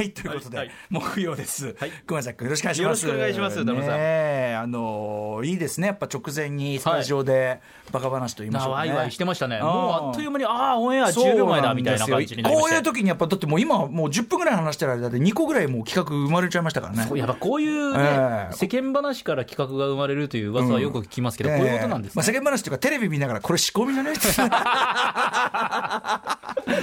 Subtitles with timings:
[0.00, 1.76] はい、ということで、はい木曜です。
[1.78, 3.04] はい熊崎君、よろしくお願いします。
[3.04, 5.88] よろしくお願いしますねえあのーいいですね。
[5.88, 7.60] やっぱ直前にスタジオで
[7.92, 8.88] バカ話と言いましょうかね。
[8.88, 9.60] なワイワイしてましたね。
[9.60, 17.04] もうあっという間に、ああ、オンエアそう10秒前だみたいな感じになりましてこういう時にやっぱだってもう今もう10分ぐらい話してる間で2個ぐらいもう企画生まれちゃいましたからね。
[17.06, 22.32] そうやっぱこういうね、ええ世間話から企画が生まれるという噂はよく聞きますけど、こういうことなんですまあ、ね。
[22.32, 24.14] 世間話というかテレビ見ながらこれ仕込みじゃない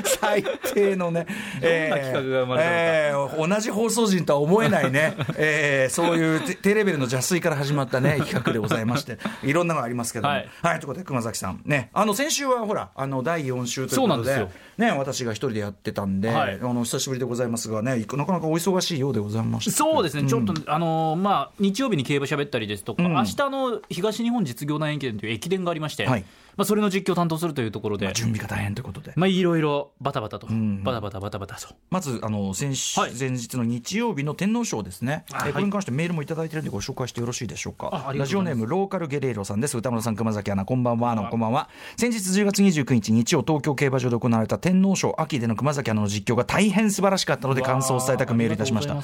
[0.04, 0.44] 最
[0.74, 1.26] 低のね
[1.62, 9.18] どんな企画が生まれたのかえー同じ放送陣とは思えないね、 えーそういう低低レベルの邪推から始まったね 企画でございまして。
[9.44, 10.34] いろんなのがありますけども。
[10.34, 11.62] は、はいいということで熊崎さん。
[11.66, 11.90] ね。
[11.94, 14.48] あの先週はほらあの第4週ということでで
[14.78, 16.60] ね私が一人でやってたんで、はい。
[16.62, 23.14] あの久しぶりでございますがねなかなかお忙しいようでございましたそうですね、ちょっと、あのーまあ、日曜日に競馬喋ったりですとか、うん。
[23.14, 26.26] 明日の東日本実業団駅伝という駅伝がありまして、はい
[26.58, 29.14] まあ、それの実況を担当するというところで、準備が大変ということで。
[29.16, 30.84] まあ、いろいろバタバタと、ん。
[30.84, 31.76] バタバタバタバタと。
[31.90, 33.12] まずあの先週、はい。
[33.18, 35.54] 前日の日曜日の天皇賞ですね、はい。
[35.54, 38.12] これに関してメールもいただいてるんでご紹介してよろしいでしょうか？
[38.16, 39.78] ラジオネームローカルゲレーロさんです。
[39.78, 41.12] 歌村さん熊崎アナこんばんは。
[41.12, 41.70] あのこんばんは。
[41.96, 48.98] 先日10月29日日曜東京競馬場で行われた天皇賞秋での熊崎アナの実況が大変素晴らしかったので感想を伝えたくメールいたしました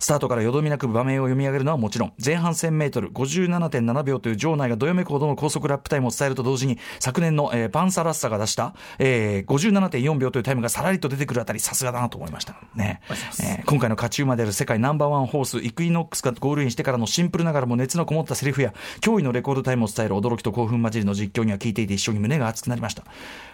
[0.00, 2.12] スタートからよどみなく場面を読み上げるのはもちろん。
[2.24, 12.56] 前半 1000m57.7 秒という場内がどよめくほどの高速ラップタイムを伝えると同時に昨年の、えーパンサラッサが出した、えー、57.4秒というタイムがさらりと出てくるあたりさすがだなと思いました。
[12.74, 23.04] ね、えー今回の勝ち馬である世界ナンバーワンホースイクイノックスがゴールインしてからのシンプルながらも熱のこもったセリフや驚異のレコードタイムを伝える驚きと興奮混じりの実況には聞いていて一緒に胸が熱くなりました。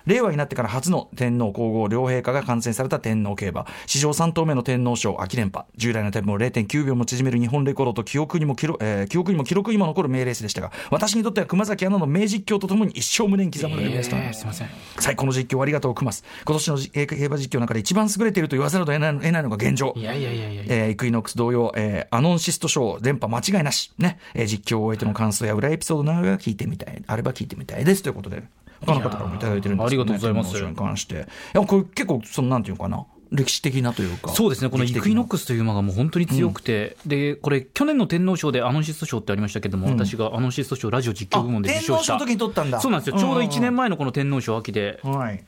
[0.06, 3.66] 令和になってから初の天皇皇后両陛下が観戦された天皇競馬。
[3.86, 5.66] 史上3頭目の天皇賞秋連覇。
[5.76, 14.46] 従来のタイムを0.9秒も縮める日本レコードと記憶にも記録,、えー記憶にも記録にも残る名レースでしたが私にとっては熊崎アナの名実況とともに一生胸に刻まれるレースとなりました。
[14.46, 14.68] えーすいません。
[14.98, 19.92] 最高の実況ありがとうクマス今年のじ競馬実況の中で一番優れていると言わざるを得ない得ないのが現状。
[19.96, 20.62] いやいやいやいや。
[20.66, 24.18] えーイクイノックス同様、えーアノンシスト賞連覇間違いなし、ね。
[24.34, 28.02] えー実況を終えての感想や裏エピソードなどが聞いてみたい、あれば聞いてみたいです。
[28.02, 28.42] ということで、
[28.80, 30.70] 他の方からもいただいてるんですけど、ね、ありがとうございます。
[30.70, 31.14] に関して。
[31.14, 31.18] い
[31.54, 34.32] や、これ結構、その、なんていうのかな、歴史的なというか。
[34.32, 42.80] そうですね、このイクイノッククスという馬がもう本当に強くて、でこれ、去年の天皇賞でアノンシスト賞ってありましたけども、私がアノンシスト賞ラジオ実況部門で受賞した、天皇賞の時に取ったんだ。
[42.80, 45.00] そうなんですよ、ちょうど1年前のこの天皇賞秋で。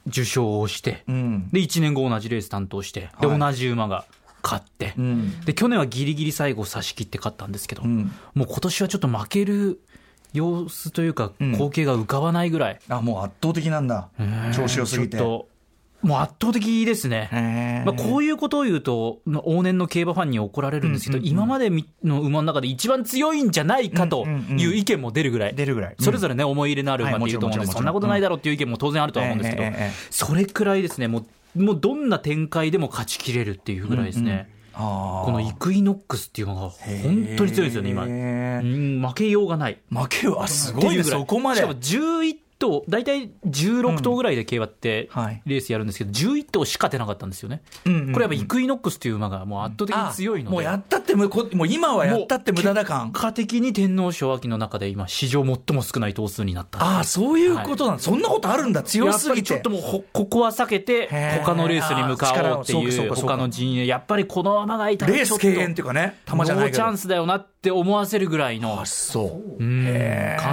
[0.06, 1.48] 受賞をして、うん。
[1.52, 4.04] で1年後、同じレース担当して、ではい同じ馬が
[4.42, 5.40] 勝って、うん。
[5.40, 8.12] で去年はギリギリ最後、差し切って勝ったんですけど、うん。
[8.34, 9.80] もう今年はちょっと負ける
[10.32, 14.08] 様子というか、ん光景が浮かばないぐらい、あ、もう圧倒的なんだ。
[14.54, 15.18] 調子良すぎて。
[16.02, 17.82] もう圧倒的ですね。
[17.84, 21.32] まあ、こういうことを言うと、まあ往年の競馬ファンに怒られるんですけど、うんうんうん。
[21.32, 21.70] 今まで
[22.04, 24.60] の馬の中で一番強いんじゃないかとうんうんうん。
[24.60, 25.96] いう意見も出るぐらい、出るぐらい。
[25.98, 29.76] それぞれね、思い入れのある馬っていると思うんです、はいそんなことないだろうっていう意見も当然あるとは思うんですけど、
[30.10, 31.26] それくらいですね、もう
[31.56, 35.24] もうどんな展開でも勝ちきれるっていうぐらいですね、あー。
[35.24, 38.04] このイクイノックスっていうのが本当に強いですよね、今。
[38.04, 39.06] へうーん。
[39.06, 39.78] 負けようがない。
[39.90, 41.60] 負けはすごいそこまで。
[41.60, 45.42] しかも11頭、大体16頭ぐらいで競馬ってはい。
[45.46, 47.62] レースやるんですけど、11頭しか出なかったんですよね。
[47.84, 48.12] うんうんうん。
[48.12, 50.54] これやっぱイクイノックスっていう馬がもう圧倒的に強いので。
[50.54, 51.30] もうやったってもう
[51.68, 53.12] 今はやったって無駄だ感。
[53.12, 56.82] 結果的に天皇賞秋の中で今、史上最も少ない頭数になった。
[56.82, 58.82] ああそういうことなんだ、そんなことあるんだ。
[58.82, 59.54] 強すぎて。
[59.54, 61.08] やっぱりちょっともうほここは避けて
[61.44, 66.18] 他のレースに向かおうっていう他の陣営やっぱりこの馬がいたらレース敬遠っていうかね。
[66.24, 66.76] 玉じゃないけど。
[66.76, 68.86] チャンスだよなって思わせるぐらいの感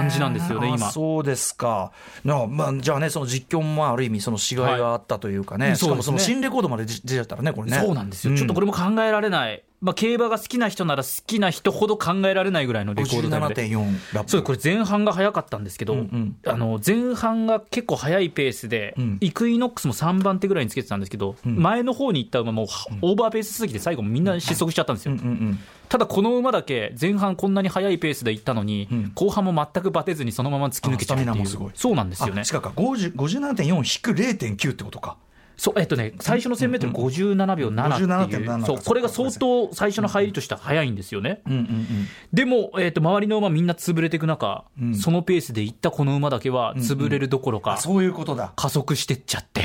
[0.08, 0.88] じなんですよね今。
[0.88, 1.92] あそうですか。
[2.24, 7.78] なまあじゃあねその実況もまあある意味そのしがいがあったというかね、はいしかもその新レコードまで出ちゃったらねこれね。
[7.78, 13.68] そうなんですよ、ちょっとこれも考えられない、まあ、競馬が好きな人なら好きな人ほど考えられないぐらいのレコードタイムで。
[13.68, 14.30] 57.4ラップ。
[14.30, 16.36] そうこれ前半が早かったんですけど、うんうん。
[16.46, 19.18] あの前半が結構早いペースで、うん。
[19.20, 21.56] イクイノックスも3番手ぐらいにつけてたんですけど、ん。
[21.56, 22.62] 前の方に行った馬も
[23.02, 29.12] オーバーペースすぎて最後みんな失速しちゃったんですよ、うんうんただこの馬だけ前半こんなに速いペースで行ったのに、うん。
[29.14, 31.70] 後半も全くバテずにそのまま突き抜けちゃうっていう。
[31.74, 32.40] そうなんですよね。
[32.40, 32.60] あしか。
[32.60, 35.16] か50 57.4引く0.9ってことか
[35.56, 41.40] そうえっとね、最初の 1000m57 秒7っていう、57.7そうこれが相当最初の入りとしては速いんですよね。
[41.46, 41.86] うんうんうん
[42.32, 44.94] でも、えっと周りの馬みんな潰れていく中、うん。
[44.94, 48.52] そのペースでいったこの馬だけは潰れるどころか、あそういうことだ。
[48.56, 49.62] 加速してっちゃって、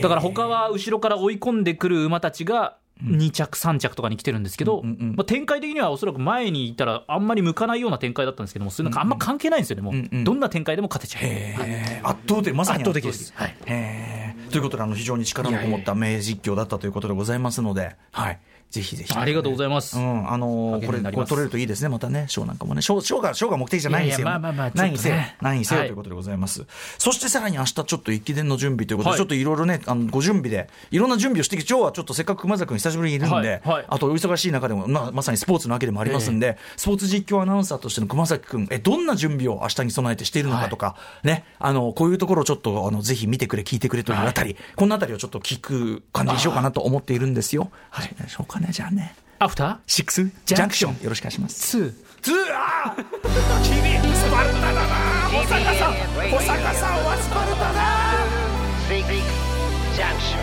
[0.00, 5.16] だから他は後ろから追い込んでくる馬たちが、2着、3着とかに来てるんですけど、うんうんうん。
[5.16, 10.24] まあ、展開的にはおそらく前にいたらあんまり向かないような展開だったんですけども、それなんかあんま関係ないんですよね、もう、うんうん。
[10.24, 12.10] どんな展開でも勝てちゃう。
[12.10, 13.32] 圧倒的まさに圧倒的です。
[13.34, 13.54] はい。
[14.50, 18.38] ということであの非常に力のこもった名実況だったということでございますので、はい。
[18.70, 19.98] ぜひぜひ、ありがとうございます。
[19.98, 24.26] うん、あのーこれ、これ取れるといいですね、またね、賞なんかもね、賞、賞が、賞が目的じゃないんですよ。
[24.26, 24.96] いやいやまあまあまあせよ。
[24.96, 25.16] せよ。
[25.40, 25.64] はい。
[25.64, 26.64] ということでございます。
[26.98, 29.18] そしてさらに明日ちょっと駅伝の準備ということで、はい。
[29.18, 33.60] ちょっといろいろね、あの、ご準備で、いろんな準備をしてきて、今日はちょっとせっかく熊崎君久しぶりにいるんで、はい。
[33.62, 33.84] はい。
[33.88, 47.70] あとお忙しい中でも、まあ、まさにスポーツの秋でもありますんで、スポーツ実況アナウンサーとしての熊崎君、え、どんな準備を明日に備えてしているのかとか、ね、あの、こういうところをちょっと、あの、ぜひ見てくれ、聞いてくれというあたり、このあたりをちょっと聞く感じにしようかなと思っているんですよ。
[47.90, 48.14] はい。
[48.20, 49.14] でしょうかね、じゃあね。
[49.38, 51.78] アフタシックスジャンクションよろしくお願いします。
[51.78, 51.92] ー 2?
[52.22, 54.80] ツアー君スパルタだな
[55.30, 55.92] 保坂さん
[56.30, 58.16] 保坂さんはスパルタだ
[58.88, 59.04] Six
[59.94, 60.40] junction.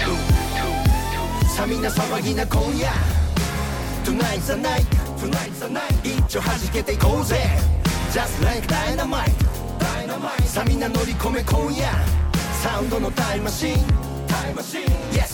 [0.00, 0.16] Two,
[0.56, 0.64] two,
[1.42, 1.48] two.
[1.48, 2.88] さあみんな騒ぎな今夜。
[4.04, 4.84] Tonight's the night.
[5.18, 5.82] Tonight's the night.
[6.02, 7.36] 一丁弾けていこうぜ。
[8.10, 9.30] Just like dynamite.
[9.78, 10.42] Dynamite.
[10.44, 11.86] さあみんな乗り込め今夜。
[12.64, 13.76] サウンドのタイムマシン
[14.26, 15.33] タイムマシン Yes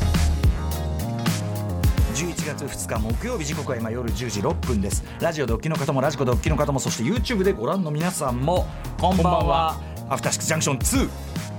[2.41, 5.03] 11月2日木曜日時刻は今夜10時6分です。
[5.19, 8.65] ラジオドッキの方もラジコドッキの方もそして YouTube でご覧の皆さんも
[8.99, 9.79] こんばんは。
[10.09, 11.09] アフターシックスジャンクション2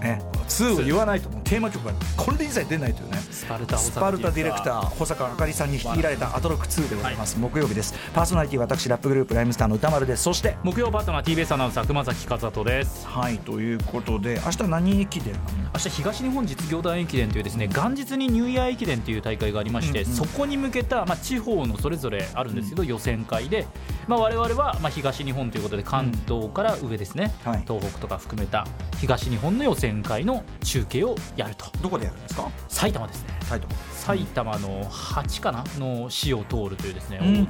[0.02, 3.18] ね、2を言わないともうテーマ曲がこれで一切出ないというね。
[3.18, 4.80] スパルタスパルタディレクター。
[4.86, 7.92] 保坂あかりさんに率いられたアトロック2でございます、木曜日です。
[8.14, 10.22] パーソナリティは私ラップグループライムスターの歌丸です。
[10.22, 13.06] そして木曜パートナー TBS アナウンサー熊崎和人です。
[13.06, 15.34] はいということで明日何駅伝
[15.74, 23.66] 明日東日本実業団駅伝というですね元日にニューイヤー駅伝という大会がありまして、うんうんそこに向けた、まあ、地方のそれぞれあるんですけど、予選会で、
[24.06, 27.64] まあ、我々は、まあ、東日本ということで関東から上ですね、はい。
[27.66, 28.66] 東北とか含めた
[29.00, 31.66] 東日本の予選会の中継をやると。
[31.80, 32.48] どこでやるんですか？
[32.68, 33.28] 埼玉ですね。
[33.42, 33.74] 埼玉。
[33.92, 37.48] 埼玉の8かなの市を通るというですね、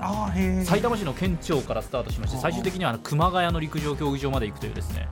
[0.67, 5.09] 埼玉市の県庁からスタートしまして最終的には熊谷の陸上競技場まで行くというですね、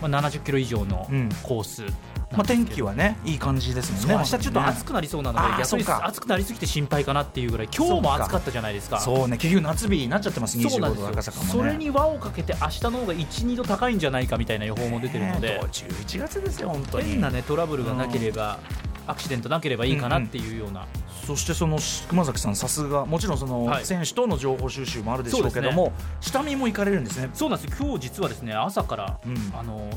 [0.00, 1.28] まあ、70キロ以上のうん。
[1.42, 1.84] コース
[2.32, 4.14] まあ、天気はねいい感じですもんね。
[4.14, 9.00] 明日ちょっと暑くなりそうなので、逆に暑くなりすぎて心配かなっていうぐらい今日も暑かったじゃないですか。
[9.00, 11.08] そうね結局夏日になっちゃってます25度そうなんですよ。
[11.08, 11.50] 赤坂もね。
[11.50, 17.10] それに輪をかけて明日の方が12度高いんじゃないかみたいな予報も出てるので、ねえ11月ですよ本当に。
[17.10, 18.60] 変なねトラブルがなければ、
[19.08, 20.86] アクシデントなければいいかなっていうような、
[21.26, 21.78] そしてその
[22.08, 23.84] 熊崎さんさすがもちろんそのはい。
[23.84, 27.28] 選手との情報収集もあるでしょうけども、下見も行かれるんですね。
[27.34, 27.76] そうなんです。
[27.76, 29.52] 今日実はですね朝から、うん。
[29.58, 29.90] あの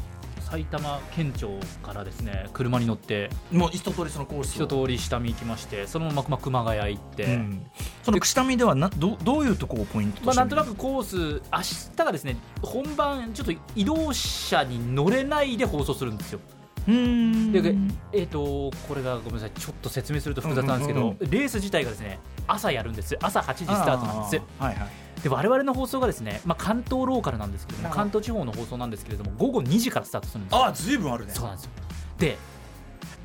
[0.54, 4.66] 埼玉県庁からですね車に乗ってもう一通りそのコースを。
[4.66, 7.66] 一通り下見行きましてそのまままあ熊谷行って、うん。
[8.04, 16.40] その下見ではなどどういうところをポイントとまあ、なんとなくコース、明日がですね本番、ちょっと移動車に乗れないで放送するんですよ。
[16.88, 17.52] うーん。
[17.52, 17.76] で
[18.12, 24.44] えー、とこれがごめんなさい、ちょっと説明すると複雑なんですけど、レース自体がですね朝やるんです、朝8時スタートなんです。
[24.60, 24.90] はいはい。
[25.22, 30.66] で我々の放送がですね、まあ、関東ローカルなんですけれども、関東地方の放送なんですけれども、午後2時からスタートするんですよ。
[30.66, 31.34] あずいぶんあるね。
[31.34, 31.72] そうなんですよ。
[32.18, 32.38] で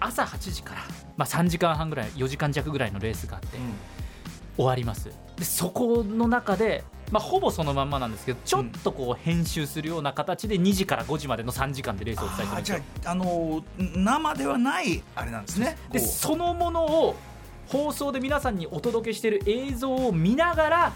[0.01, 0.83] 朝8時から、
[1.17, 3.59] まあ、3時間半ぐらい、4時間弱ぐらいのレースがあって、
[4.57, 5.11] 終わります。
[5.37, 12.77] でそこの中で、まあ、ほぼそのまんまなんですけどちょっとこう編集するような形で2時から5時までの3時間でレースをお伝えするんですよ。
[12.77, 15.77] あーじゃあ、あのー生ではないあれなんですね。
[15.91, 17.17] でそのものを
[17.69, 20.93] 放送で皆さんにお届けしている映像を見ながら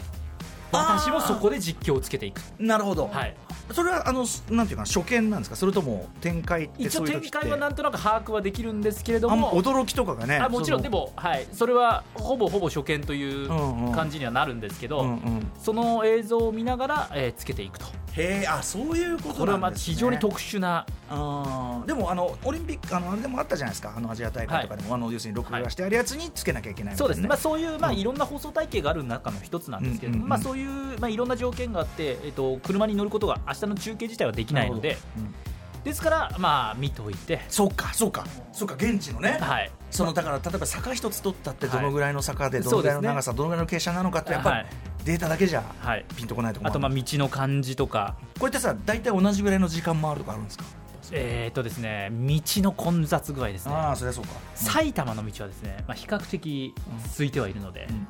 [0.70, 3.36] 私もそこで実況をつけていく、なるほど、はい、
[3.72, 5.56] それはあのなんていうか初見なんですか？
[5.56, 7.38] それとも展開って一応展そういう時って？
[7.40, 10.82] 開はなんとなく把握はできるんですけれどあも驚きとかがねあもちろん。
[10.82, 13.48] でも、はい、それはほぼほぼ初見という
[13.94, 15.52] 感じにはなるんですけど、うんうん。
[15.60, 20.86] その映像を見ながら、えーつけていくとへえあそういうことなんです、ね、これはまあ非常に特殊な。
[21.08, 23.94] あーでもあのオリンピックあのあれでもあったじゃないですか。
[23.96, 30.28] あのアジア大会とかでも、あの要するに録画してあるやつにつけなきゃいけないみたいうですね、まあ、そういう、まあ、うんいろんな放送体系がある中の一つなんですけれども、うんうんうん。
[30.30, 34.96] まあ、そういう、まあ、いろんな条件があって、えっと、車に乗ることが明日の中継自体はできないので、
[35.84, 38.24] ですから、まあ、見といて、そうかそうか。
[38.52, 41.76] そうか現地のね、はい、そのだから例えば坂一つ取ったってはい。
[41.76, 44.66] どのぐらいの坂でどのぐらいの長さ、どのぐらいの傾斜なのかってやっぱりはい。
[45.04, 50.64] データだけじゃはい、ピンとこないところあと、まあ、道の感じとか、これってさ大体同じぐらいの時間もあるとかあるんですか？
[51.12, 53.74] えーっとですね道の混雑具合ですね。
[53.74, 54.30] ああそりゃそうか。
[54.54, 56.74] 埼玉の道はですね、まあ、比較的
[57.16, 58.06] 空いてはいるので、うんうん。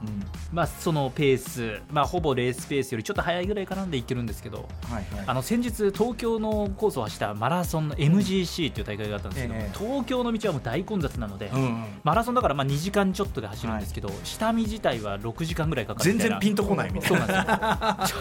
[0.53, 5.25] まあ、そのペース、まあ、ほぼレースペースよりちょっと早いぐらいかなんでいけるんですけど、はいはい。
[5.27, 9.79] あの先日、東京のコースを走ったマラソンの MGC っていう大会があったんですけど、ええ。
[9.79, 11.85] 東京の道はもう大混雑なので、うんうん。
[12.05, 18.19] マラソンだからまあ2時間ちょっとで走るんですけど、下見自体は6時間ぐらいかかる全然ピンとこないみたいそうななんですよ。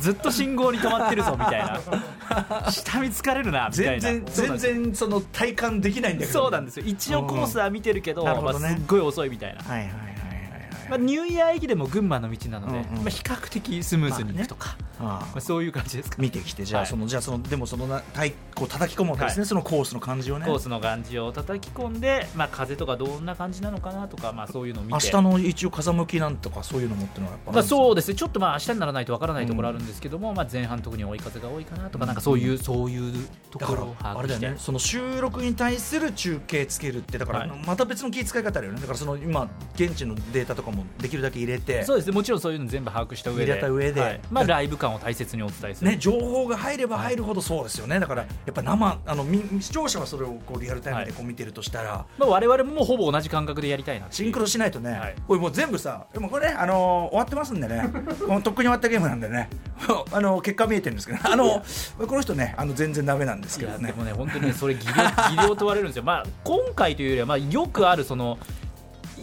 [0.00, 1.80] ずっと信号に止まってるぞみたいな。
[2.70, 4.00] 下見疲れるなみたいな。
[4.00, 6.40] 全然全然その体感できないんだけど。
[6.40, 6.84] そうなんですよ。
[6.86, 10.88] 一応コースは見てるけど,、まあ、すっごい遅いみたいな、はいはいはいはいはい。
[10.90, 16.16] まあ、ニューイヤー駅でも群馬の道なので、まあ、比較的スムーズにいくとか、あまあ、そういう感じですか？
[16.18, 16.90] 見てきてじゃあはい。
[16.90, 19.48] その、じゃあそのでもそのなたいこう叩き込むわけですね、はい。
[19.48, 20.46] そのコースの感じをね。
[20.46, 24.94] コースの感じを叩き込んで、まあ、風とかどんな感じなのかなとか、まあ、そういうのを見て。
[24.94, 28.14] 明日の一応風向きなんとかそういうのもっていうのはやっぱまあ、うそうですね。
[28.14, 34.58] ちょっとまあ明日にならないとわからないところあるんですけども、まあ、前半特に追い風が多いかなとかなんかそういう、そういうところを把あれだ握して、よね。
[34.58, 37.50] その収録に対する中継つけるってだから、はい。
[37.66, 38.80] また別の気遣い方あるよね。
[38.80, 41.84] だからその今現地のデータとかもできるだけ入れて。
[41.84, 42.12] そうですね。
[42.12, 43.52] もちろんそういうの全部把握した上で。
[43.52, 44.00] 入れた上で。
[44.00, 44.20] はい。
[44.30, 55.14] まあ、ライブ感を大切にお伝えする、ね、情報が入れば入るほどそうですよね、だからやっぱ生あのみ視聴者はそれをこうリアルタイムでこう見てるとしたら、まあ、我々もほぼ同じ感覚でやりたいなシンクロしないとね、はい。
[55.26, 57.90] これもう全部さ、でもこれね、あのー終わってますんでね、
[58.26, 59.48] もうとっくに終わったゲームなんでね、
[60.12, 63.88] あのー結果見えてるんですけど、あのーこの人ね、あの全然ダメなんですいけどね。
[63.88, 68.38] やでもね本当にねそれ技量技量問われるんですよ、まあ、今回というよりは、まあ、よくあるその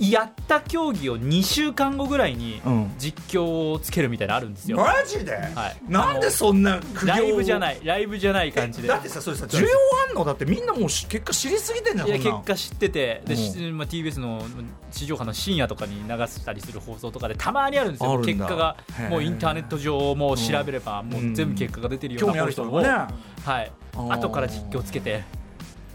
[0.09, 2.91] やった競技を2週間後ぐらいにうん。
[2.97, 5.39] 実況をつけるみたいなのあるんですよ、マジで、は
[5.69, 5.77] い。
[5.87, 7.79] なんでそんな苦行ライブじゃいない。
[7.83, 8.87] ライブじゃない感じで。
[8.87, 9.67] だってさそれさ需要
[10.09, 10.23] あんの？
[10.23, 13.35] だってみんなもうし結果知りすぎてんじゃんいや結果知っててで、
[13.71, 14.41] まあ、TBS の
[14.91, 18.19] 地上波の深夜とかに流したりする放送とかでたまにあるんですよ。
[18.21, 18.77] 結果が
[19.09, 22.87] もうインターネット上もう調べればもう全部結果が出てるよう興味あな放送を、る人もね。
[23.45, 23.71] はい。
[24.09, 25.23] 後から実況つけて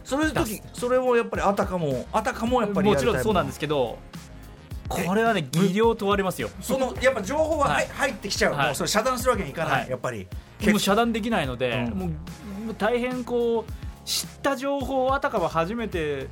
[0.06, 3.98] それ時それをやっぱりあたかもあたかもやっぱりもちろんそうなんですすけど
[4.88, 6.48] これはね技量問われますよ。
[6.60, 7.88] そのやっぱ情報が、はい。
[7.88, 8.66] 入ってきちゃう、はい。
[8.66, 9.90] もうそれ遮断するわけにいかない、はい。
[9.90, 10.28] やっぱり。
[10.68, 11.98] もう遮断できないので、うん。
[11.98, 12.06] も
[12.70, 13.72] う大変こう
[14.04, 16.28] 知った情報をあたかも初めて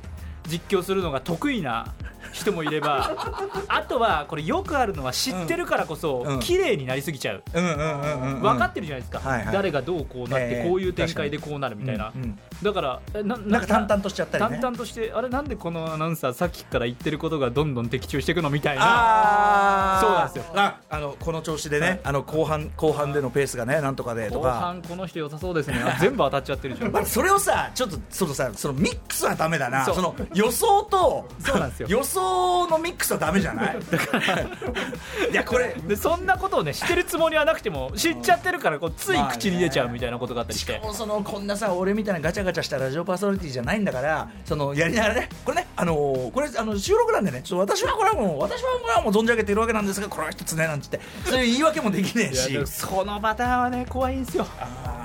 [0.47, 1.93] 実況するのが得意な
[2.31, 3.11] 人もいれば
[3.67, 6.39] あとはこれよくあるのは知ってるからこそ、うん。
[6.39, 9.53] 綺麗になりすぎちゃう、分かってるじゃないですか、はいはい。
[9.53, 14.49] 誰がどうこうなって、ええこういう展開でこうなるみたいな、うんうんだからえななんか淡々としちゃったりね。
[14.51, 19.99] 淡々としてあれなんでこのアナウンサーさっきから言ってることがどんどん的中していくのみたいな。
[20.01, 20.45] そうなんですよ。
[20.55, 21.99] ああのこの調子でね、はい。
[22.05, 25.81] あの後半後半でのペースがねなんとかでと後か半この人良さそうですね。
[25.85, 26.91] あ全部当たっちゃってるじゃん。
[26.93, 29.85] まあ、それをさちょっとそのさそのミックスはダメだな。
[29.85, 31.87] その予想とそうなんですよ。
[31.89, 33.77] 予想のミックスはダメじゃない？
[35.31, 54.45] いやこれでそんなことをね知ってるつもりはなくても知っちゃってるからこうつい口に出ちゃうみたいなことがあったりして、もうそのこんなさ俺みたいなガチャガチャしたラジオパーソナリティじゃないんだからそのやりながらねこれねあのーこれあの収録なんでねちょっと私はこれはもう私はこれはもう存じ上げているわけなんですがこれは一つねなんつってそういう言い訳もできねえしそのパターンはね怖いんですよ。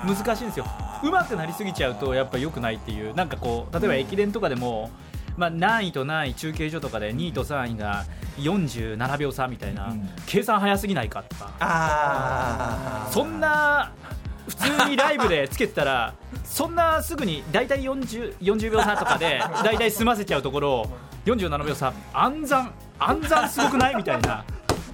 [0.05, 0.65] 難しいんですよ。
[1.03, 4.91] 上手くなりすぎちゃうとやっぱ良くないっていうなんかこう例えば駅伝とかでも、
[5.35, 8.05] まあ、何位と何位中継所とかで2位と3位が
[8.37, 10.09] 47秒差みたいな、うん。
[10.25, 11.51] 計算早すぎないかとか。
[11.59, 13.91] ああそんな
[14.47, 20.87] 普通にライブでつけてたらそんなすぐに大体 40, 40秒差とかで大体済ませちゃうところを
[21.25, 24.43] 47秒差暗算暗算すごくないみたいな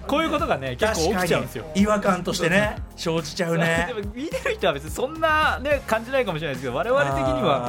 [0.07, 1.65] こういうことがね結構起きちゃうんですよ。
[1.75, 2.77] 違和感としてね。
[2.95, 3.91] 生じちゃうね。
[3.93, 7.59] でも見てる人は別にそんな、ね、感じないかもしれないですけど我々的には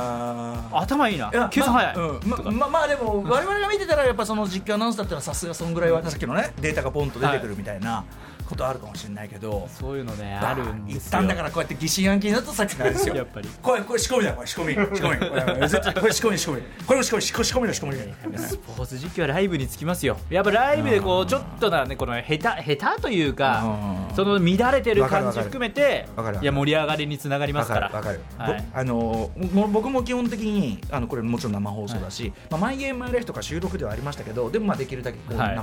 [0.71, 1.49] は頭いいな。
[1.51, 2.21] 計算早い、まあうん。
[2.29, 8.05] まままあでも我々が見てたらやっぱその実況アナウンサーってのはさすがそんぐらいはさっきのねデータがポンと出てくるみたいな
[8.49, 11.01] ことあるかもしれないけど、そういうのねあるんですよ。
[11.01, 16.01] 一旦だからこうやって疑心暗鬼になるとさっきのあれですよやっぱりこれこれ仕込みだこれ仕込み仕込み。
[16.01, 16.63] これ仕込み仕込み。
[16.87, 20.17] これも仕込み仕込み仕込みの仕込みスポーツ実況はライブにつきますよ。
[20.31, 24.17] やっぱライブでこうちょっとなねこの下手下手というかうん。
[24.17, 26.09] その乱れてる感じ含めて
[26.41, 27.91] いや盛り上がりにつながりますから。
[27.91, 28.65] わかるはい。
[28.73, 35.59] ぼあのも僕も基本的にあのこれもちろん生放送だし、まあ、マイゲームマイライフとか収録ではありましたけどでもまあできるだけこうはい。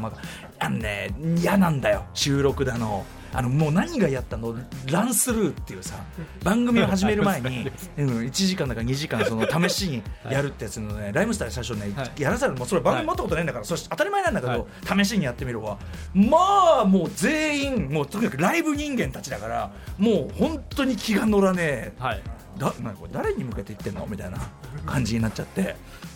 [0.60, 4.56] あのね嫌なんだよ収録だのあのもう何がやったの？
[4.90, 5.96] ランスルーっていうさ
[6.44, 12.22] 番組を始める前に、 うん、1時間だか2時間その試しにやるってやつのね、ライムスターで最初ね、はい。
[12.22, 14.68] やらされるもうそれ番組持ったことないんだから、それ当たり前なんだけど、
[15.04, 15.78] 試しにやってみるわ。
[16.14, 16.38] ま
[16.82, 21.94] あもう全員もうとにかくライブ人間たちだからもう本当に気が乗らねえ。
[22.00, 22.22] はい
[22.58, 24.06] だなこれ誰に向けて言ってんの？
[24.08, 24.38] みたいな
[24.86, 25.76] 感じになっちゃって。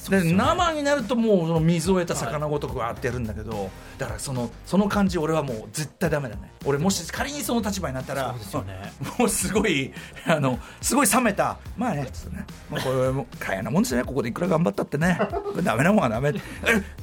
[0.10, 6.52] で生になるともうその水を得た魚ごとくわーってやるんだけどだからそのその感じ俺はもう絶対ダメだね。
[6.66, 8.94] 俺もし仮にその立場になったらそうですよね。
[9.20, 9.92] もうすごい
[10.26, 11.58] あのすごい冷めた。
[11.78, 14.04] まあねつってね、まあ、これもかやなもんですね。
[14.04, 15.20] ここでいくら頑張ったってね。
[15.64, 16.30] ダメなもんはダメ。
[16.30, 16.42] え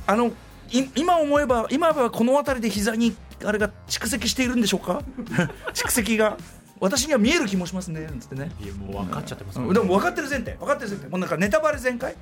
[0.07, 0.29] あの
[0.71, 3.15] い今思えば今はこの辺りで膝に
[3.45, 5.03] あれが蓄積しているんでしょうか？
[5.75, 6.37] 蓄積が？
[6.81, 8.51] 私には見える気もしますねなんつってね。
[8.61, 9.59] いやもう分かっちゃってます。
[9.59, 9.73] うん。
[9.73, 10.53] でも分かってる前提。
[10.53, 11.09] 分かってる前提。
[11.09, 12.15] もうなんかネタバレ全開。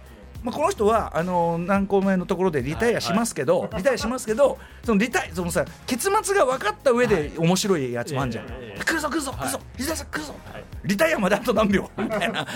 [0.42, 10.64] まあ、この人はあの何個目のところでリタイアしますけど、リタイアしますけどそのリタイそのさ結末が分かった上で面白いやつもあんじゃん、いやい来るぞ来るぞ来るぞ石田さん来るぞ、はい。
[10.84, 11.88] リタイアまであと何秒？
[11.96, 12.46] みたいな。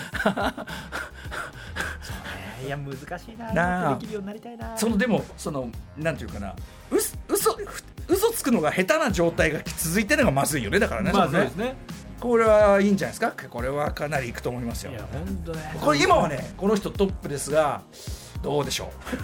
[2.62, 3.97] いや難しいな。
[3.99, 4.76] できるようになりたいな。
[4.76, 6.55] そのでもそのなんていうかな。
[6.90, 10.78] うす嘘ふ嘘つくのが下手な状態が続いてるのがまずいよね。
[10.78, 11.76] だからね,、まあそうですね。
[12.20, 13.32] これはいいんじゃないですか？
[13.48, 14.92] これはかなりいくと思いますよ。
[14.92, 15.74] いや本当ね。
[15.80, 17.82] これ今はねこの人トップですが
[18.42, 19.16] どうでしょう？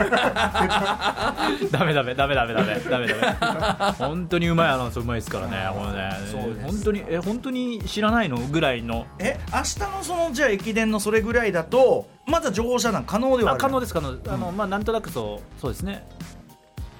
[1.70, 4.06] ダメダメダメダメダメダメダメ。
[4.06, 5.68] 本当にうまいアナウンスうまいですからね。
[5.72, 6.66] これねそうです。
[6.66, 9.06] 本当にえ本当に知らないのぐらいの？
[9.18, 14.18] え明日のそのじゃあ駅伝のそれぐらいだとまだ情報遮断可能ではあある可能です可能。
[14.28, 16.06] あの、まあなんとなくそうそうですね。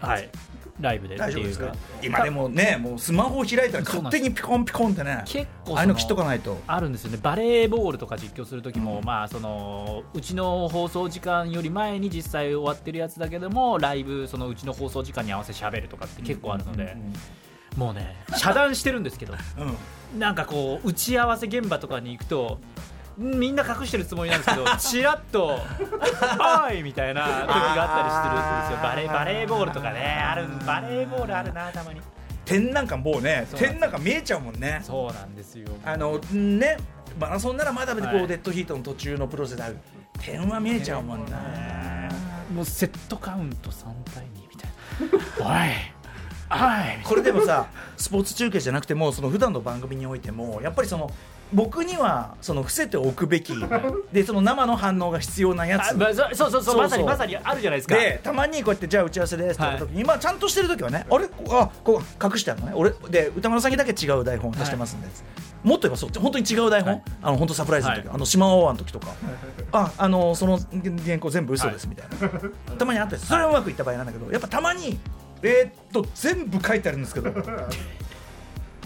[0.00, 0.28] はい
[0.80, 1.72] ライブでっていうか。
[2.02, 6.58] 今でもねもうスマホを開いたら勝手にピコンピコンってね結構ああいうの切っとかないと。
[6.66, 7.18] あるんですよね。
[7.22, 16.96] バレーボールとか実況する時も、まあそのうちの放送時間より前に実際終わってるやつだけどもライブそのうちの放送時間に合わせ喋るとかって結構あるので、
[17.76, 19.34] もうね遮断してるんですけど。
[19.58, 20.18] うん。
[20.18, 25.58] なんかこう打ち合わせ現場とかに行くとんみんな隠してるつもりなんですけどちらっと
[26.66, 28.78] 「おい!」みたいな時があったりするんですよ。
[28.82, 32.00] バレーバレーボールとかねあるバレーボールあるなたまに。
[32.44, 34.80] 点なんかもうね点なんか見えちゃうもんね。
[34.82, 35.68] そうなんですよ。
[35.84, 36.76] あのね
[37.18, 38.26] マラソンならまだこう、はい。
[38.26, 39.78] デッドヒートの途中のプロセスである。
[40.20, 41.38] 点は見えちゃうもんな。
[42.52, 44.70] もうセットカウント3対2みたい
[45.40, 45.70] な「お い
[46.50, 47.66] おい!」これでもさ
[47.96, 51.10] スポーツ中継じゃなくてもその普段の番組においてもやっぱりその
[51.52, 53.54] 僕にはその伏せておくべき。
[54.12, 55.90] でその生の反応が必要なやつ。
[55.90, 57.94] あまあそそうそうそうまさにまさにあるじゃないですか。
[57.94, 61.28] でたまにこうやってじゃあ打ち合わせですって言った時に、まあちゃんとしてる時はねあれ？
[61.50, 62.72] あこう隠してあるのね。
[62.74, 65.08] 俺で歌丸さんにだけ違う台本を出してますんで、
[65.62, 66.10] もっと言えばそう。
[66.20, 67.02] 本当に違う台本、はい。
[67.22, 68.14] あの本当サプライズの時、はい。
[68.14, 69.08] あの島尾湾の時とか、
[69.72, 70.58] ああのその
[71.04, 74.98] 原稿全部嘘ですみたいな、たまにあったりそれはうまくいった場合なんだけどやっぱたまに
[75.42, 77.30] えーっと全部書いてあるんですけど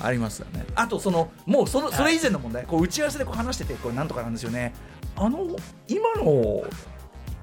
[0.01, 0.65] ありますよね。
[0.75, 4.75] あとそのもうそのそれ以前の問題、こう打ち合わせでこう話しててこれなんとかなんですよね。
[5.17, 5.47] あの
[5.89, 6.63] 今の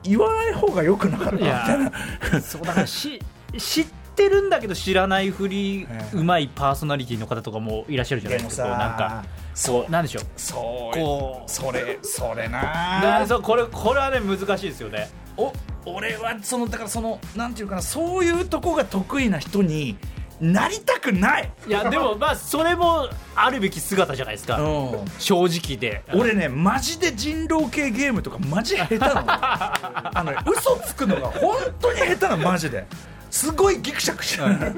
[0.04, 2.42] 言わない方がよくなかったみたいな。
[2.42, 3.20] そうだからし
[3.58, 3.86] 知っ
[4.16, 8.68] てるんだけど知らないふりええうまいパーソナリティの方とかもいらっしゃるじゃないですか。
[8.70, 10.24] なんかそうなんでしょう。
[10.38, 11.52] そうこう。
[11.52, 15.10] それそれだなそうこれこれはね難しいですよね。
[15.38, 15.52] お
[15.86, 19.98] 俺はそのだからそのなんていうかなそういうとこが得意な人に
[20.42, 26.04] なりたくない、いやでもまあそれもあるべき姿じゃないですか、うん、正直で。
[26.14, 29.24] 俺ねマジで人狼系ゲームとかマジ下手なの。
[29.28, 32.86] あのね嘘つくのが本当に下手なのマジで。
[33.32, 34.76] すごいギクシャクしちゃう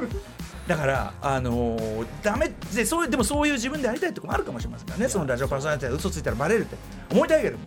[0.68, 2.52] だからあのーダメ。
[2.74, 5.10] でそういうでもそういう自分でやりたいとこもあるかもしれませんからね。
[5.10, 6.76] そのラジオパーソナリティが嘘ついたらバレるって。
[7.12, 7.64] 思いたいけども。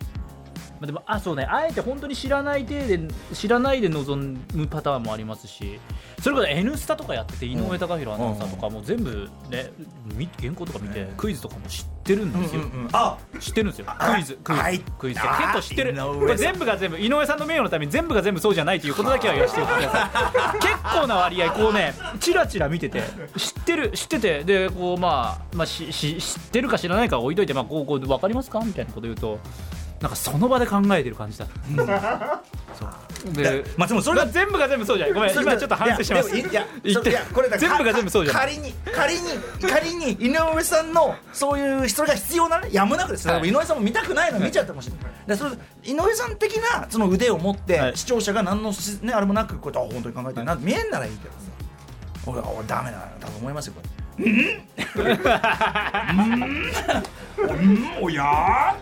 [0.81, 1.45] まあでもあそうね。
[1.45, 3.01] あえて本当に知らない体で
[3.35, 5.81] 知らないで臨むパターンもありますし
[6.21, 9.71] それこそ「N スタ」とかやってて井上貴博アナウンサーとかも全部ね
[10.15, 13.87] み原稿とか見てクイズとかも知ってるんですよ、あ知ってるんですよ。
[13.89, 14.79] あクイズクイズ、はい。
[14.99, 15.21] クイズ。
[15.23, 15.95] あ結構知ってる。
[15.95, 23.03] これ全部が全部井上さんの名誉のために全部が全部そうじゃないということだけは言わせてください 結構な割合こうねチラチラ見てて
[23.37, 29.39] 知ってる知っててでこうまあ、まあ、しし知ってるか知らないかは置いといて、まあ、こうこう分かりますかみたいなこと言うと
[30.01, 31.47] なんかその場で考えてる感じだ、
[32.79, 32.89] そう
[33.33, 36.37] でまあでもそれがまあ全部が全部そうじゃないごめん今ちょっと反省してます。
[36.37, 36.55] いやい
[37.13, 39.21] やこれだ全部が全部そうじゃない仮に仮に
[39.69, 43.49] 仮に井上さんのそういう人が必要なねやむなくですね、はい。
[43.49, 44.91] 井上さんも見たくないの見ちゃったかもし。
[44.91, 45.51] れない、でそれ
[45.85, 47.97] 井上さん的なその腕を持って、はい。
[47.97, 50.47] 視聴者が何のし、ね、あれもなくこうやってあ本当に考えてる。
[50.47, 51.41] な、見えんならいいけどさ。
[52.27, 53.91] 俺俺ダメだな多分思いますよこれ。
[54.21, 54.61] うん？
[54.97, 55.05] う
[56.27, 56.71] ん？
[57.39, 57.53] う
[58.01, 58.03] ん？
[58.03, 58.77] おや？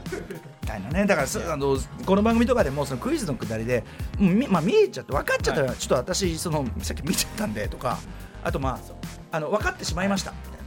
[0.69, 1.07] たいなね。
[1.07, 3.85] だからそあのこの番組とかでもそのクイズのくだりで、
[4.21, 7.99] うんみまあ、見えちゃって分かっちゃったら、ちょっと私そのさっき見ちゃったんでとか
[8.45, 8.79] あとま
[9.33, 10.33] ああの分かってしまいました。
[10.33, 10.59] みたいな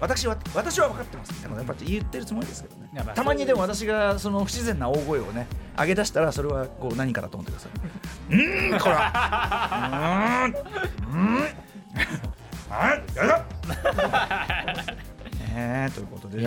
[0.00, 1.42] 私は私は分かってます。
[1.42, 2.88] でもやっぱ言ってるつもりですけどね。
[3.14, 8.34] たまにでも私がその不自然な大声をね上げ出したらそれはこう何かだと思ってください。
[8.34, 10.52] うーんこら。
[10.52, 10.77] うーん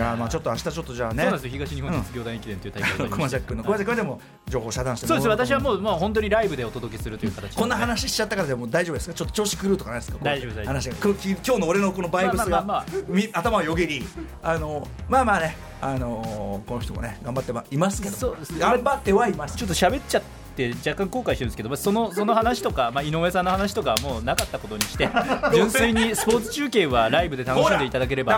[0.02, 1.22] やまあちょっと明日ちょっとじゃあね。
[1.22, 1.52] そうなんですよ。
[1.52, 9.14] 東日本実業団駅伝という大会がありまして熊崎君の熊崎君はでも情報遮断してそうです私はうもうまあ本当にライブでお届けするという形こんな話しちゃったからでも大丈夫ですか？
[9.14, 10.18] ちょっと調子狂うとかないですか？
[10.22, 10.66] 大丈夫大丈夫。
[10.66, 10.96] 話が。
[10.96, 12.84] こ今日の俺のこのバイブスが
[13.32, 14.04] 頭をよぎり。
[14.42, 15.56] あのまあまあね。
[15.80, 19.56] あのこの人もね頑張ってはいますけど頑張ってはいます。
[19.56, 20.41] ちょっと喋っちゃって
[20.86, 25.08] 若干後悔してるんですけど、まあ、その その話とか、まあ、井上さんの話とかはもうなかったことにして
[25.54, 28.36] 純粋にスポーツ中継はライブで楽しんでいただければい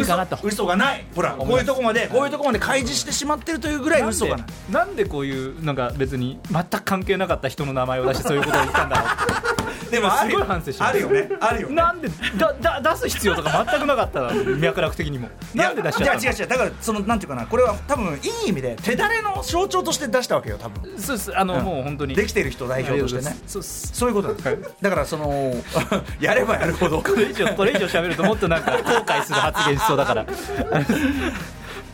[0.00, 0.38] いかなと。
[0.42, 1.04] 嘘嘘がない。
[1.14, 4.46] ほらこういうとこまでこういうとこまで開示してしまってるというぐらい嘘がない。
[4.70, 9.04] なんでこういうなんか別に全く関係なかった人の名前を出してそういうことを言ったんだろ
[9.52, 9.55] う
[9.90, 11.28] でもすごい反省してますあるよね。
[11.40, 11.74] あるよね。
[11.74, 14.30] なんでだだ出す必要とか全くなかったの？
[14.56, 15.28] 脈絡的にも。
[15.54, 16.20] なんで出しちゃったの？
[16.20, 16.46] いや違う違う。
[16.48, 20.98] だからそのなんていうかなこれは多分いい意味で手だれの象徴として出したわけよ多分。
[20.98, 21.38] そうです。
[21.38, 21.64] あの、うん。
[21.64, 22.14] もう本当に。
[22.14, 23.36] できてる人代表としてね。
[23.46, 24.08] そうそう。
[24.08, 25.54] いうことなんですだからその
[26.20, 27.02] やればやるほど。
[27.02, 30.26] これ以上これ以上喋るともっとなんか後悔する発言しそうだから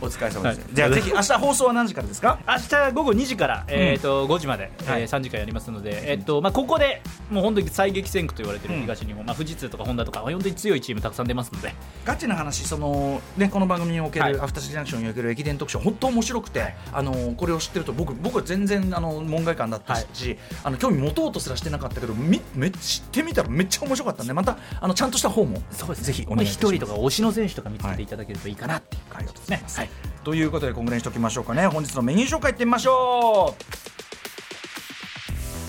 [0.03, 0.75] お疲れ様です、はい。
[0.75, 2.39] じゃあぜひ明日放送は何時からですか？
[2.45, 5.01] 明日午後2時から、えー、と5時まで、はい。
[5.01, 11.73] えー3時間やりますので、えーとまあ、ここでもう本当に最激戦区と言われている東日本、まあ、富士通とかホンダとか本当に強いチームたくさん出ますので。
[12.03, 14.39] ガチな話その、ね、この番組における、はい。
[14.39, 25.61] アフターシジャンクションにおける駅伝特集本当面白くて、あのこれを知ってると僕僕は全然あの門外漢だったし、あの興味持とうとすらしてなかったけどみめ知ってみたらめっちゃ面白かったんでまたあのちゃんとした方も
[25.93, 26.67] ぜひお願いします。
[26.67, 29.89] 一人とか推しの選手とか見つけていただけるといいかなっていうありがとうございます、はい
[30.23, 31.67] ということでこんぐらいにしておきましょうかね。
[31.67, 33.92] 本日のメニュー紹介いってみましょう。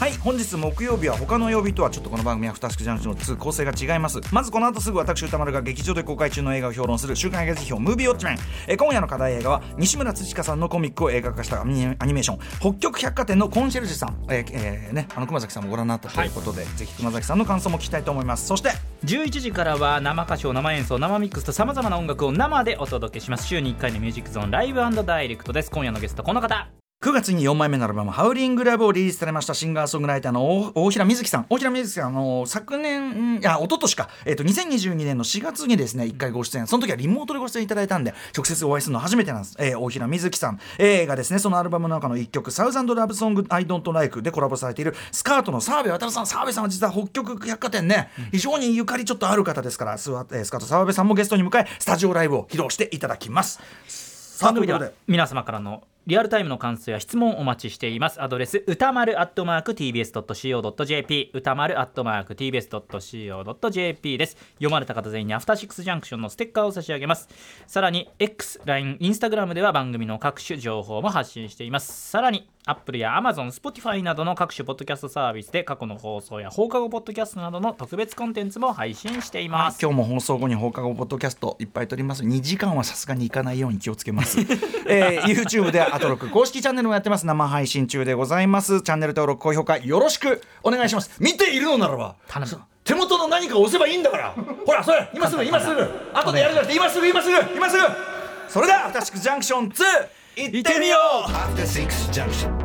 [0.05, 4.21] はい本日木曜日は他の曜日とはちょっとこの番組は「フタスクジャンクション」の2構成が違います。
[4.33, 8.39] まずこの後すぐ私歌丸が劇場で公開中の映画を評論する週刊映画辞表ムービーウォッチメン。
[8.67, 12.39] えー今夜の課題映画は西村土香さんのコミックを映画化したアニメーション。
[12.61, 18.47] 北極百貨店のコンシェルジュさん、えーえーね、あの熊崎さんもご覧になったということで、ぜひ熊崎さんの感想も聞きたいと思います。
[18.47, 18.73] そして
[19.07, 23.47] 11時からは生歌唱生演奏生ミックスとさまざまな音楽を生でお届けします。
[23.47, 25.71] 週に1回のミュージックゾーンライブダイレクトです。
[25.71, 26.69] 今夜のゲストこの方
[27.05, 31.47] 9月に4枚目のアルバム「ハウリングラブ」をリリースされましたシンガーソングライターの大大平瑞希さん。
[31.51, 36.67] 大平瑞希さんあの昨年んいや一昨年か、えっと2022年の4月にですね1回ご出演。
[36.67, 41.39] その時はリモートでご出演いただいたんで直接お会いするの初めてなんです、えー大平瑞希さん、えーがですね。
[41.39, 46.27] そのアルバムの中の1曲「サウザンドラブソング I Don't Like」でコラボされているスカートの澤部渡さん。
[46.27, 53.61] 澤部さんは実は北極百貨店ね、非常にゆかりちょっとある方ですからスワえースカート澤部さんもゲストに迎えスタジオライブを披露していただきます。
[54.39, 55.13] さあ番組ではということで。
[55.13, 58.23] 皆様からのリアルタイムの感想や質問お待ちしています。
[58.23, 67.31] アドレス歌丸アットマーク TBS.CO.JP 歌丸アットマーク TBS.CO.JP です読まれた方全員にアフターシックスジャンクションのステッカーを差し上げます。
[67.67, 72.11] さらに X、LINE、Instagram では番組の各種情報も発信しています。
[72.11, 79.79] さらに Apple や Amazon、Spotify などの各種ポッドキャストサービスで過去の放送や放課後ポッドキャストなどの特別コンテンツも配信しています。
[79.83, 82.23] 今日も放送後に放課後ポッドキャストいっぱい撮ります。
[82.23, 84.41] 2時間はさすがにいかないように気をつけます、
[84.89, 87.27] えー YouTube でアトロク公式チャンネルもやってます。
[87.27, 88.81] 生配信中でございます。
[88.81, 91.11] チャンネル登録高評価よろしくお願いします。
[91.21, 92.63] 見ているのならば頼む。
[92.83, 94.35] 手元の何かを押せばいいんだから。
[94.65, 95.83] ほらそれ今すぐ今すぐ。
[96.15, 97.77] 後でやるんじゃなくて今すぐ今すぐ今す。
[97.77, 97.83] ぐ
[98.49, 99.85] それでは「アフターシックスジャンクション2」
[100.37, 100.97] 行ってみよ
[101.29, 102.64] う。